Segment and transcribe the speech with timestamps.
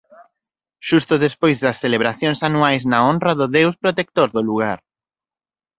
[0.87, 4.79] Xusto despois das celebracións anuais na honra do deus protector do lugar.